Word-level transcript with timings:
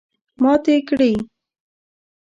ماتې 0.41 0.75
کړې. 0.87 1.11